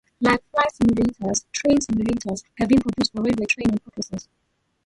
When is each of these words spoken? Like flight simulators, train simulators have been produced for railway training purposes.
Like 0.19 0.41
flight 0.49 0.65
simulators, 0.73 1.45
train 1.51 1.77
simulators 1.77 2.41
have 2.57 2.69
been 2.69 2.81
produced 2.81 3.11
for 3.11 3.21
railway 3.21 3.45
training 3.45 3.77
purposes. 3.85 4.29